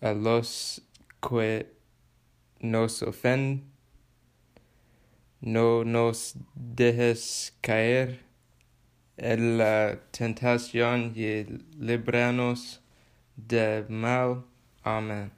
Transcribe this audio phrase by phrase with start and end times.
[0.00, 0.82] a los
[1.20, 1.72] que
[2.60, 3.68] nos ofen
[5.40, 8.20] no nos dejes caer
[9.16, 11.44] en la tentación y
[11.78, 12.80] libranos
[13.36, 14.44] del mal.
[14.82, 15.37] Amen.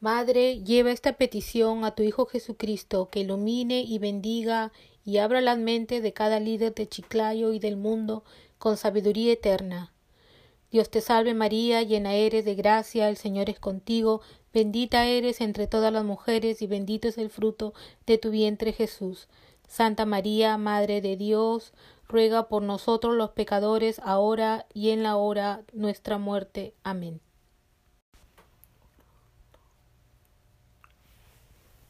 [0.00, 4.70] Madre, lleva esta petición a tu Hijo Jesucristo, que ilumine y bendiga
[5.04, 8.22] y abra la mente de cada líder de Chiclayo y del mundo
[8.58, 9.92] con sabiduría eterna.
[10.70, 14.20] Dios te salve María, llena eres de gracia, el Señor es contigo,
[14.52, 17.72] bendita eres entre todas las mujeres y bendito es el fruto
[18.04, 19.28] de tu vientre Jesús.
[19.66, 21.72] Santa María, Madre de Dios,
[22.08, 26.74] ruega por nosotros los pecadores, ahora y en la hora nuestra muerte.
[26.82, 27.20] Amén.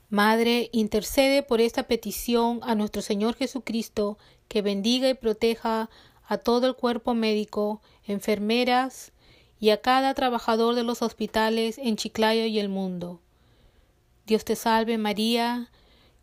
[0.08, 4.18] Madre, intercede por esta petición a nuestro Señor Jesucristo,
[4.48, 5.90] que bendiga y proteja
[6.28, 9.12] a todo el cuerpo médico, enfermeras
[9.58, 13.20] y a cada trabajador de los hospitales en Chiclayo y el mundo.
[14.26, 15.70] Dios te salve María,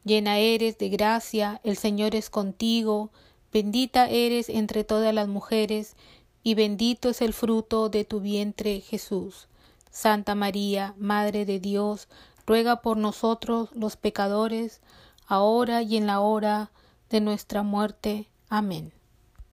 [0.06, 3.12] llena eres de gracia, el Señor es contigo,
[3.52, 5.96] bendita eres entre todas las mujeres,
[6.42, 9.48] y bendito es el fruto de tu vientre Jesús.
[9.90, 12.08] Santa María, Madre de Dios,
[12.46, 14.82] ruega por nosotros los pecadores,
[15.28, 16.72] ahora y en la hora
[17.10, 18.28] de nuestra muerte.
[18.50, 18.94] Amén.